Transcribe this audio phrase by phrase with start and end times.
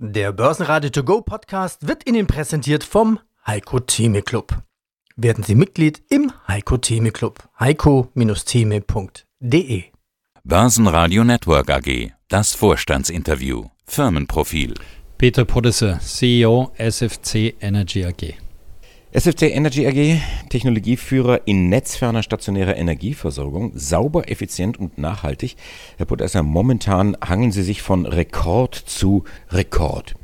[0.00, 4.62] Der Börsenradio To Go Podcast wird Ihnen präsentiert vom Heiko Theme Club.
[5.16, 7.42] Werden Sie Mitglied im Heiko Theme Club.
[7.58, 9.82] heiko-theme.de
[10.44, 12.12] Börsenradio Network AG.
[12.28, 13.64] Das Vorstandsinterview.
[13.86, 14.74] Firmenprofil.
[15.18, 18.36] Peter Podesse, CEO SFC Energy AG.
[19.10, 20.20] SFC Energy AG,
[20.50, 25.56] Technologieführer in netzferner stationärer Energieversorgung, sauber, effizient und nachhaltig.
[25.96, 30.14] Herr Podesser, momentan hangeln Sie sich von Rekord zu Rekord.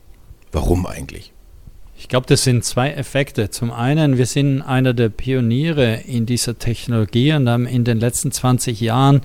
[0.53, 1.33] Warum eigentlich?
[1.97, 3.49] Ich glaube, das sind zwei Effekte.
[3.49, 8.33] Zum einen, wir sind einer der Pioniere in dieser Technologie und haben in den letzten
[8.33, 9.23] 20 Jahren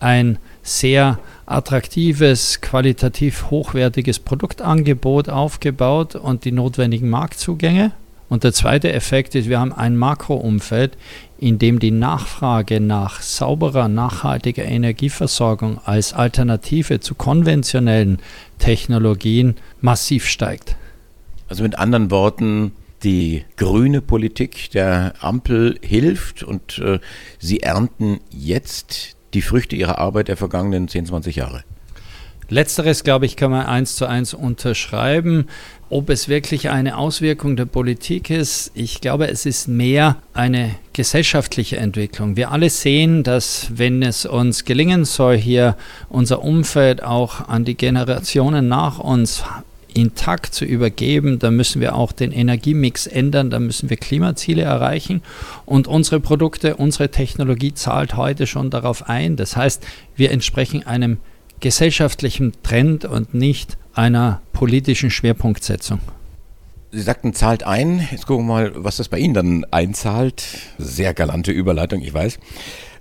[0.00, 7.92] ein sehr attraktives, qualitativ hochwertiges Produktangebot aufgebaut und die notwendigen Marktzugänge.
[8.28, 10.96] Und der zweite Effekt ist, wir haben ein Makroumfeld,
[11.38, 18.18] in dem die Nachfrage nach sauberer, nachhaltiger Energieversorgung als Alternative zu konventionellen
[18.58, 20.76] Technologien massiv steigt.
[21.48, 27.00] Also mit anderen Worten, die grüne Politik der Ampel hilft und äh,
[27.38, 31.64] Sie ernten jetzt die Früchte Ihrer Arbeit der vergangenen 10, 20 Jahre.
[32.48, 35.46] Letzteres, glaube ich, kann man eins zu eins unterschreiben.
[35.88, 41.76] Ob es wirklich eine Auswirkung der Politik ist, ich glaube, es ist mehr eine gesellschaftliche
[41.76, 42.36] Entwicklung.
[42.36, 45.76] Wir alle sehen, dass wenn es uns gelingen soll, hier
[46.08, 49.44] unser Umfeld auch an die Generationen nach uns
[49.94, 55.22] intakt zu übergeben, dann müssen wir auch den Energiemix ändern, dann müssen wir Klimaziele erreichen
[55.64, 59.36] und unsere Produkte, unsere Technologie zahlt heute schon darauf ein.
[59.36, 59.86] Das heißt,
[60.16, 61.18] wir entsprechen einem
[61.64, 65.98] gesellschaftlichen Trend und nicht einer politischen Schwerpunktsetzung.
[66.92, 68.06] Sie sagten, zahlt ein.
[68.10, 70.44] Jetzt gucken wir mal, was das bei Ihnen dann einzahlt.
[70.76, 72.38] Sehr galante Überleitung, ich weiß.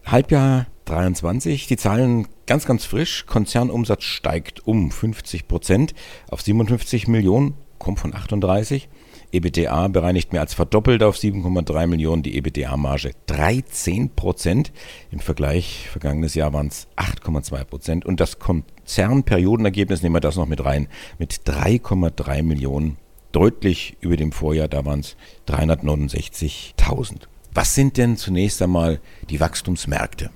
[0.06, 3.26] Halbjahr 23, die Zahlen ganz, ganz frisch.
[3.26, 5.94] Konzernumsatz steigt um 50 Prozent
[6.30, 8.88] auf 57 Millionen, kommt von 38.
[9.34, 14.72] EBTA bereinigt mehr als verdoppelt auf 7,3 Millionen, die EBTA-Marge 13 Prozent.
[15.10, 18.06] Im Vergleich, vergangenes Jahr waren es 8,2 Prozent.
[18.06, 20.88] Und das Konzernperiodenergebnis, nehmen wir das noch mit rein,
[21.18, 22.98] mit 3,3 Millionen,
[23.32, 25.16] deutlich über dem Vorjahr, da waren es
[25.48, 27.22] 369.000.
[27.56, 29.00] Was sind denn zunächst einmal
[29.30, 30.30] die Wachstumsmärkte?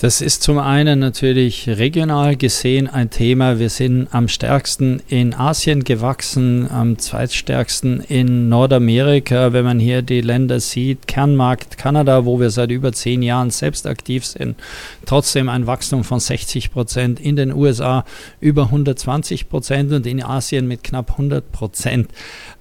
[0.00, 3.58] Das ist zum einen natürlich regional gesehen ein Thema.
[3.58, 9.52] Wir sind am stärksten in Asien gewachsen, am zweitstärksten in Nordamerika.
[9.52, 13.88] Wenn man hier die Länder sieht, Kernmarkt Kanada, wo wir seit über zehn Jahren selbst
[13.88, 14.56] aktiv sind,
[15.04, 17.18] trotzdem ein Wachstum von 60 Prozent.
[17.18, 18.04] In den USA
[18.38, 22.08] über 120 Prozent und in Asien mit knapp 100 Prozent.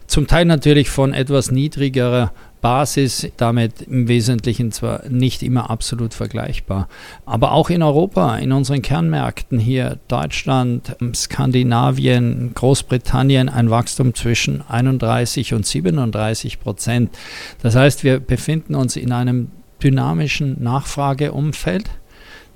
[0.08, 2.32] Zum Teil natürlich von etwas niedrigerer
[2.62, 6.88] Basis, damit im Wesentlichen zwar nicht immer absolut vergleichbar.
[7.26, 15.54] Aber auch in Europa, in unseren Kernmärkten hier, Deutschland, Skandinavien, Großbritannien, ein Wachstum zwischen 31
[15.54, 17.16] und 37 Prozent.
[17.62, 19.52] Das heißt, wir befinden uns in einem
[19.84, 21.90] dynamischen Nachfrageumfeld,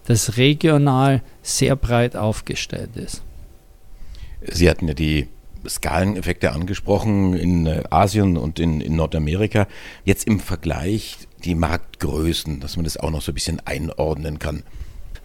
[0.06, 3.22] das regional sehr breit aufgestellt ist.
[4.47, 5.28] Sie hatten ja die
[5.67, 9.67] Skaleneffekte angesprochen in äh, Asien und in, in Nordamerika.
[10.05, 14.63] Jetzt im Vergleich die Marktgrößen, dass man das auch noch so ein bisschen einordnen kann.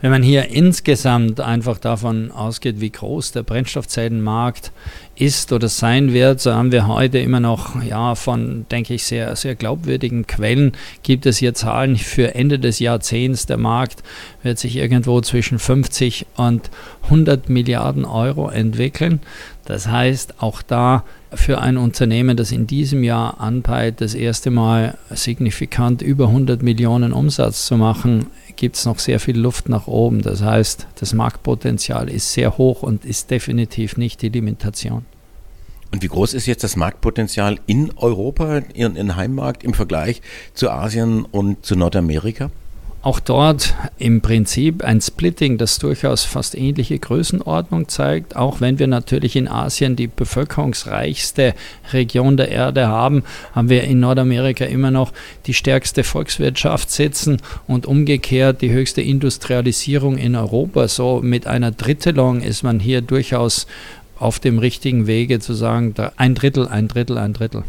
[0.03, 4.71] Wenn man hier insgesamt einfach davon ausgeht, wie groß der Brennstoffzellenmarkt
[5.15, 9.35] ist oder sein wird, so haben wir heute immer noch, ja, von, denke ich, sehr,
[9.37, 13.47] sehr glaubwürdigen Quellen, gibt es hier Zahlen für Ende des Jahrzehnts.
[13.47, 14.03] Der Markt
[14.43, 16.71] wird sich irgendwo zwischen 50 und
[17.05, 19.21] 100 Milliarden Euro entwickeln.
[19.65, 24.97] Das heißt, auch da für ein Unternehmen, das in diesem Jahr anpeilt, das erste Mal
[25.11, 28.27] signifikant über 100 Millionen Umsatz zu machen,
[28.57, 30.23] gibt es noch sehr viel Luft nach oben.
[30.23, 35.05] Das heißt, das Marktpotenzial ist sehr hoch und ist definitiv nicht die Limitation.
[35.93, 40.21] Und wie groß ist jetzt das Marktpotenzial in Europa, Ihren Heimmarkt im Vergleich
[40.53, 42.51] zu Asien und zu Nordamerika?
[43.03, 48.89] Auch dort im Prinzip ein Splitting, das durchaus fast ähnliche Größenordnung zeigt, auch wenn wir
[48.89, 51.55] natürlich in Asien die bevölkerungsreichste
[51.93, 53.23] Region der Erde haben,
[53.53, 55.13] haben wir in Nordamerika immer noch
[55.47, 60.89] die stärkste Volkswirtschaft sitzen und umgekehrt die höchste Industrialisierung in Europa.
[60.89, 63.69] So mit einer Drittelung ist man hier durchaus
[64.19, 67.63] auf dem richtigen Wege zu sagen, ein Drittel, ein Drittel, ein Drittel.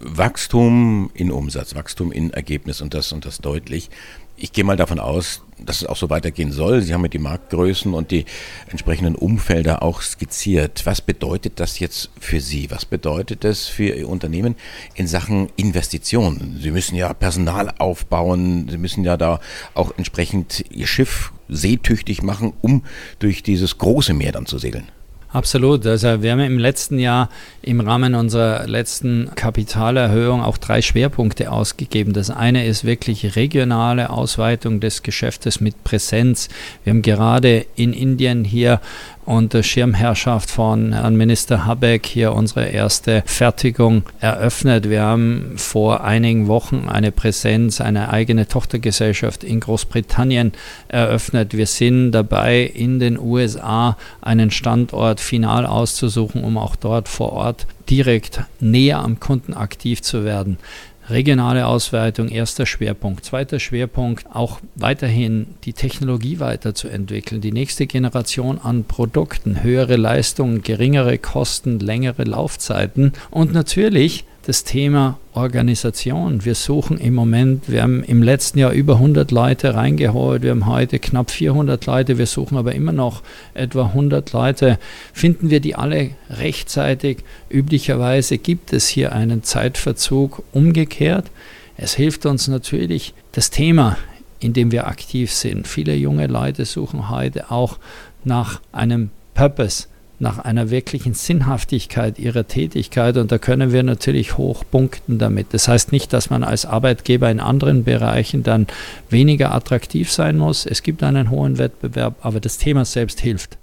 [0.00, 3.88] Wachstum in Umsatz, Wachstum in Ergebnis und das und das deutlich.
[4.36, 6.82] Ich gehe mal davon aus, dass es auch so weitergehen soll.
[6.82, 8.24] Sie haben ja die Marktgrößen und die
[8.68, 10.84] entsprechenden Umfelder auch skizziert.
[10.86, 12.70] Was bedeutet das jetzt für Sie?
[12.70, 14.56] Was bedeutet das für Ihr Unternehmen
[14.96, 16.58] in Sachen Investitionen?
[16.60, 18.68] Sie müssen ja Personal aufbauen.
[18.68, 19.40] Sie müssen ja da
[19.74, 22.82] auch entsprechend Ihr Schiff seetüchtig machen, um
[23.20, 24.88] durch dieses große Meer dann zu segeln.
[25.34, 25.84] Absolut.
[25.84, 27.28] Also wir haben im letzten Jahr
[27.60, 32.12] im Rahmen unserer letzten Kapitalerhöhung auch drei Schwerpunkte ausgegeben.
[32.12, 36.48] Das eine ist wirklich regionale Ausweitung des Geschäftes mit Präsenz.
[36.84, 38.80] Wir haben gerade in Indien hier
[39.24, 44.88] unter Schirmherrschaft von Herrn Minister Habeck hier unsere erste Fertigung eröffnet.
[44.90, 50.52] Wir haben vor einigen Wochen eine Präsenz, eine eigene Tochtergesellschaft in Großbritannien
[50.88, 51.56] eröffnet.
[51.56, 57.66] Wir sind dabei, in den USA einen Standort final auszusuchen, um auch dort vor Ort
[57.88, 60.58] direkt näher am Kunden aktiv zu werden.
[61.08, 63.24] Regionale Ausweitung, erster Schwerpunkt.
[63.24, 71.18] Zweiter Schwerpunkt, auch weiterhin die Technologie weiterzuentwickeln, die nächste Generation an Produkten, höhere Leistungen, geringere
[71.18, 76.44] Kosten, längere Laufzeiten und natürlich das Thema Organisation.
[76.44, 80.66] Wir suchen im Moment, wir haben im letzten Jahr über 100 Leute reingeholt, wir haben
[80.66, 83.22] heute knapp 400 Leute, wir suchen aber immer noch
[83.52, 84.78] etwa 100 Leute.
[85.12, 87.18] Finden wir die alle rechtzeitig?
[87.50, 91.30] Üblicherweise gibt es hier einen Zeitverzug umgekehrt.
[91.76, 93.98] Es hilft uns natürlich das Thema,
[94.38, 95.66] in dem wir aktiv sind.
[95.66, 97.78] Viele junge Leute suchen heute auch
[98.24, 99.86] nach einem Purpose
[100.18, 105.48] nach einer wirklichen Sinnhaftigkeit ihrer Tätigkeit und da können wir natürlich hoch punkten damit.
[105.52, 108.66] Das heißt nicht, dass man als Arbeitgeber in anderen Bereichen dann
[109.10, 110.66] weniger attraktiv sein muss.
[110.66, 113.58] Es gibt einen hohen Wettbewerb, aber das Thema selbst hilft.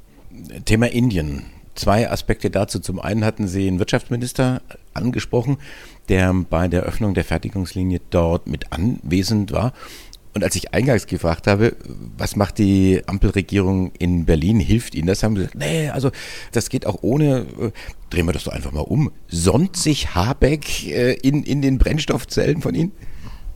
[0.65, 1.43] Thema Indien.
[1.75, 2.79] Zwei Aspekte dazu.
[2.79, 4.61] Zum einen hatten Sie einen Wirtschaftsminister
[4.93, 5.57] angesprochen,
[6.09, 9.73] der bei der Öffnung der Fertigungslinie dort mit anwesend war.
[10.33, 11.75] Und als ich eingangs gefragt habe,
[12.17, 16.11] was macht die Ampelregierung in Berlin, hilft Ihnen das, haben sie gesagt, nee, also
[16.53, 17.71] das geht auch ohne, äh,
[18.09, 19.11] drehen wir das doch einfach mal um.
[19.27, 22.91] Sonnt sich Habeck äh, in, in den Brennstoffzellen von Ihnen?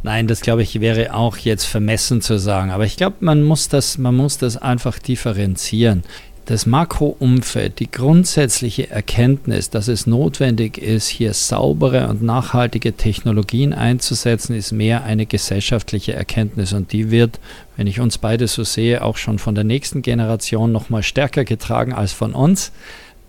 [0.03, 2.71] Nein, das glaube ich wäre auch jetzt vermessen zu sagen.
[2.71, 6.03] Aber ich glaube, man man muss das einfach differenzieren
[6.45, 14.55] das Makroumfeld, die grundsätzliche Erkenntnis, dass es notwendig ist, hier saubere und nachhaltige Technologien einzusetzen,
[14.55, 17.39] ist mehr eine gesellschaftliche Erkenntnis und die wird,
[17.77, 21.45] wenn ich uns beide so sehe, auch schon von der nächsten Generation noch mal stärker
[21.45, 22.71] getragen als von uns.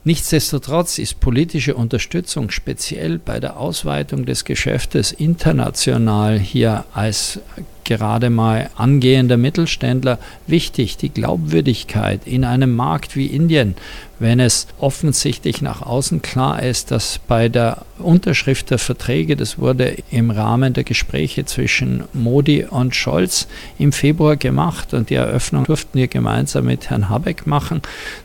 [0.06, 7.40] Nichtsdestotrotz ist politische Unterstützung speziell bei der Ausweitung des Geschäftes international hier als
[7.82, 13.74] gerade mal angehender Mittelständler wichtig, die Glaubwürdigkeit in einem Markt wie Indien,
[14.18, 19.96] wenn es offensichtlich nach außen klar ist, dass bei der Unterschrift der Verträge, das wurde
[20.10, 23.46] im Rahmen der Gespräche zwischen Modi und Scholz
[23.78, 27.82] im Februar gemacht und die Eröffnung durften wir gemeinsam mit Herrn Habeck machen,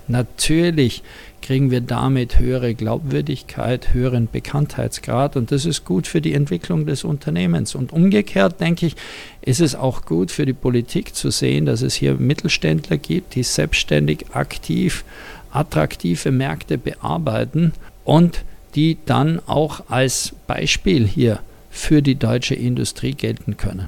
[0.07, 1.03] natürlich
[1.41, 7.03] kriegen wir damit höhere Glaubwürdigkeit, höheren Bekanntheitsgrad und das ist gut für die Entwicklung des
[7.03, 7.75] Unternehmens.
[7.75, 8.95] Und umgekehrt, denke ich,
[9.41, 13.43] ist es auch gut für die Politik zu sehen, dass es hier Mittelständler gibt, die
[13.43, 15.03] selbstständig aktiv
[15.51, 17.73] attraktive Märkte bearbeiten
[18.05, 18.43] und
[18.75, 21.39] die dann auch als Beispiel hier
[21.69, 23.87] für die deutsche Industrie gelten können.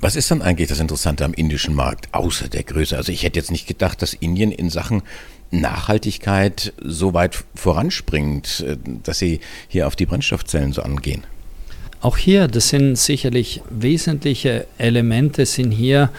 [0.00, 2.96] Was ist dann eigentlich das Interessante am indischen Markt, außer der Größe?
[2.96, 5.02] Also ich hätte jetzt nicht gedacht, dass Indien in Sachen
[5.50, 11.24] Nachhaltigkeit so weit voranspringt, äh, dass Sie hier auf die Brennstoffzellen so angehen?
[12.00, 16.10] Auch hier, das sind sicherlich wesentliche Elemente, sind hier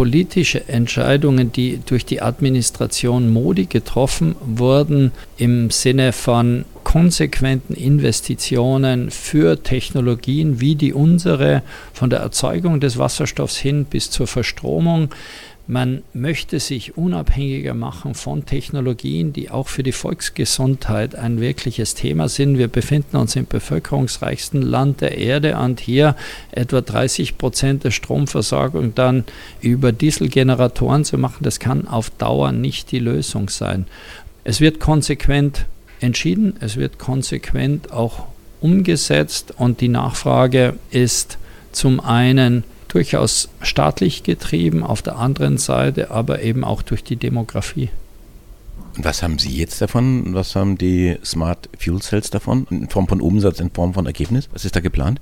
[0.00, 9.62] politische Entscheidungen, die durch die Administration Modi getroffen wurden, im Sinne von konsequenten Investitionen für
[9.62, 15.10] Technologien wie die unsere, von der Erzeugung des Wasserstoffs hin bis zur Verstromung,
[15.70, 22.28] man möchte sich unabhängiger machen von Technologien, die auch für die Volksgesundheit ein wirkliches Thema
[22.28, 22.58] sind.
[22.58, 26.16] Wir befinden uns im bevölkerungsreichsten Land der Erde und hier
[26.50, 29.22] etwa 30 Prozent der Stromversorgung dann
[29.60, 33.86] über Dieselgeneratoren zu machen, das kann auf Dauer nicht die Lösung sein.
[34.42, 35.66] Es wird konsequent
[36.00, 38.26] entschieden, es wird konsequent auch
[38.60, 41.38] umgesetzt und die Nachfrage ist
[41.70, 47.90] zum einen durchaus staatlich getrieben, auf der anderen Seite aber eben auch durch die Demografie.
[48.96, 50.34] Und was haben Sie jetzt davon?
[50.34, 52.66] Was haben die Smart Fuel Cells davon?
[52.70, 54.48] In Form von Umsatz, in Form von Ergebnis?
[54.52, 55.20] Was ist da geplant?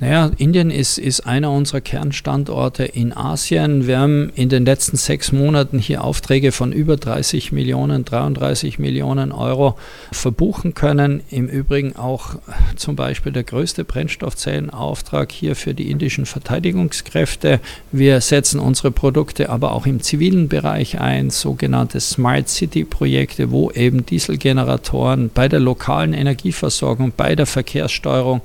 [0.00, 3.86] Naja, Indien ist, ist einer unserer Kernstandorte in Asien.
[3.86, 9.30] Wir haben in den letzten sechs Monaten hier Aufträge von über 30 Millionen, 33 Millionen
[9.30, 9.76] Euro
[10.10, 11.20] verbuchen können.
[11.28, 12.36] Im Übrigen auch
[12.76, 17.60] zum Beispiel der größte Brennstoffzellenauftrag hier für die indischen Verteidigungskräfte.
[17.92, 23.70] Wir setzen unsere Produkte aber auch im zivilen Bereich ein, sogenannte Smart City Projekte, wo
[23.70, 28.40] eben Dieselgeneratoren bei der lokalen Energieversorgung, bei der Verkehrssteuerung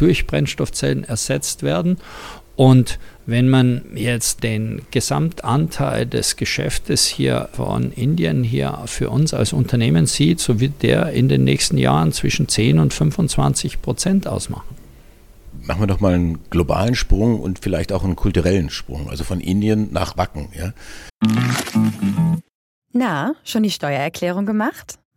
[0.00, 1.98] durch Brennstoffzellen ersetzt werden.
[2.56, 2.98] Und
[3.30, 10.06] Wenn man jetzt den Gesamtanteil des Geschäftes hier von Indien hier für uns als Unternehmen
[10.06, 14.74] sieht, so wird der in den nächsten Jahren zwischen 10 und 25 Prozent ausmachen.
[15.60, 19.40] Machen wir doch mal einen globalen Sprung und vielleicht auch einen kulturellen Sprung, also von
[19.40, 20.48] Indien nach Wacken.
[20.56, 20.72] Ja?
[22.94, 24.98] Na, schon die Steuererklärung gemacht?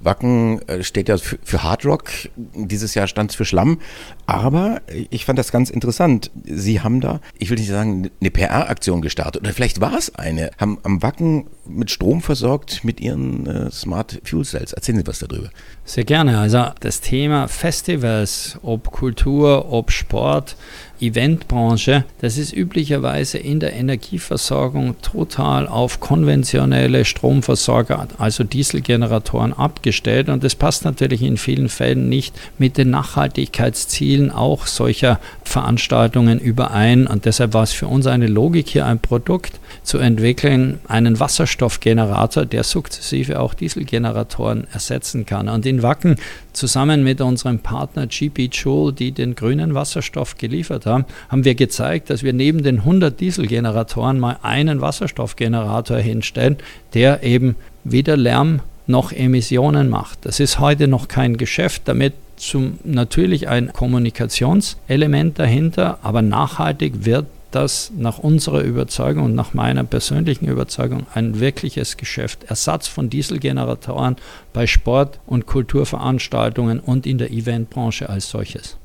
[0.00, 3.80] Wacken äh, steht ja für, Hard Rock, dieses Jahr stand es für Schlamm,
[4.26, 6.30] aber ich fand das ganz interessant.
[6.44, 10.50] Sie haben da, ich will nicht sagen, eine PR-Aktion gestartet, oder vielleicht war es eine,
[10.58, 14.72] haben am Wacken mit Strom versorgt mit ihren äh, Smart Fuel Cells.
[14.72, 15.50] Erzählen Sie was darüber.
[15.84, 16.38] Sehr gerne.
[16.38, 20.56] Also das Thema Festivals, ob Kultur, ob Sport,
[21.00, 30.28] Eventbranche, das ist üblicherweise in der Energieversorgung total auf konventionelle Stromversorger, also Dieselgeneratoren abgestellt.
[30.28, 37.06] Und das passt natürlich in vielen Fällen nicht mit den Nachhaltigkeitszielen auch solcher Veranstaltungen überein.
[37.06, 42.44] Und deshalb war es für uns eine Logik hier ein Produkt zu entwickeln, einen Wasserstoffgenerator,
[42.44, 45.48] der sukzessive auch Dieselgeneratoren ersetzen kann.
[45.48, 46.16] Und in Wacken
[46.52, 52.10] zusammen mit unserem Partner GP Joule, die den grünen Wasserstoff geliefert haben, haben wir gezeigt,
[52.10, 56.56] dass wir neben den 100 Dieselgeneratoren mal einen Wasserstoffgenerator hinstellen,
[56.94, 60.26] der eben weder Lärm noch Emissionen macht.
[60.26, 67.26] Das ist heute noch kein Geschäft, damit zum, natürlich ein Kommunikationselement dahinter, aber nachhaltig wird
[67.50, 72.44] das nach unserer Überzeugung und nach meiner persönlichen Überzeugung ein wirkliches Geschäft.
[72.44, 74.16] Ersatz von Dieselgeneratoren
[74.52, 78.76] bei Sport- und Kulturveranstaltungen und in der Eventbranche als solches.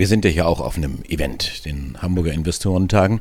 [0.00, 3.20] Wir sind ja hier auch auf einem Event, den Hamburger Investorentagen.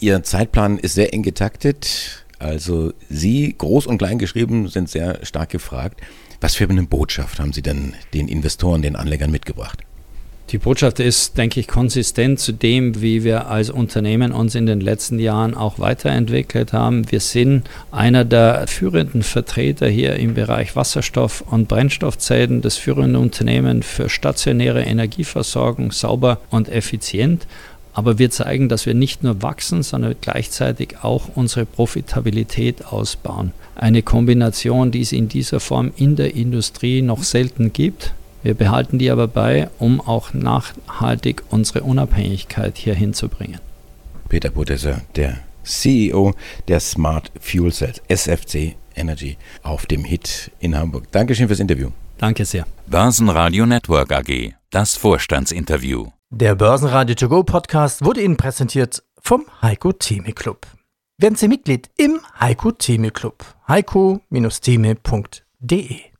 [0.00, 2.26] Ihr Zeitplan ist sehr eng getaktet.
[2.40, 6.00] Also Sie, groß und klein geschrieben, sind sehr stark gefragt.
[6.40, 9.84] Was für eine Botschaft haben Sie denn den Investoren, den Anlegern mitgebracht?
[10.50, 14.80] Die Botschaft ist, denke ich, konsistent zu dem, wie wir als Unternehmen uns in den
[14.80, 17.10] letzten Jahren auch weiterentwickelt haben.
[17.10, 23.82] Wir sind einer der führenden Vertreter hier im Bereich Wasserstoff- und Brennstoffzellen, das führende Unternehmen
[23.82, 27.48] für stationäre Energieversorgung, sauber und effizient.
[27.92, 33.50] Aber wir zeigen, dass wir nicht nur wachsen, sondern gleichzeitig auch unsere Profitabilität ausbauen.
[33.74, 38.12] Eine Kombination, die es in dieser Form in der Industrie noch selten gibt.
[38.46, 43.58] Wir behalten die aber bei, um auch nachhaltig unsere Unabhängigkeit hier hinzubringen.
[44.28, 46.32] Peter Budesser, der CEO
[46.68, 51.10] der Smart Fuel Cells, SFC Energy, auf dem Hit in Hamburg.
[51.10, 51.90] Dankeschön fürs Interview.
[52.18, 52.68] Danke sehr.
[52.86, 56.06] Börsenradio Network AG, das Vorstandsinterview.
[56.30, 60.68] Der Börsenradio To Go Podcast wurde Ihnen präsentiert vom Heiko Theme Club.
[61.18, 63.44] Werden Sie Mitglied im Heiko Theme Club.
[63.66, 66.15] heiko-theme.de